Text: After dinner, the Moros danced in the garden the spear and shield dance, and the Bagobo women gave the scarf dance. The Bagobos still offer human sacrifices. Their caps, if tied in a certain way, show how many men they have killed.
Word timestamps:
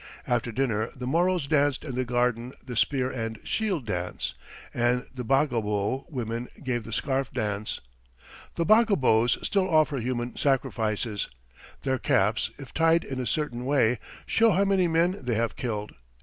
After 0.25 0.51
dinner, 0.51 0.89
the 0.95 1.05
Moros 1.05 1.45
danced 1.45 1.83
in 1.83 1.93
the 1.93 2.03
garden 2.03 2.53
the 2.65 2.75
spear 2.75 3.11
and 3.11 3.39
shield 3.43 3.85
dance, 3.85 4.33
and 4.73 5.05
the 5.13 5.23
Bagobo 5.23 6.05
women 6.09 6.47
gave 6.63 6.85
the 6.85 6.91
scarf 6.91 7.31
dance. 7.31 7.81
The 8.55 8.65
Bagobos 8.65 9.37
still 9.45 9.69
offer 9.69 9.99
human 9.99 10.37
sacrifices. 10.37 11.27
Their 11.83 11.99
caps, 11.99 12.49
if 12.57 12.73
tied 12.73 13.03
in 13.03 13.19
a 13.19 13.27
certain 13.27 13.63
way, 13.63 13.99
show 14.25 14.49
how 14.53 14.65
many 14.65 14.87
men 14.87 15.19
they 15.21 15.35
have 15.35 15.55
killed. 15.55 15.93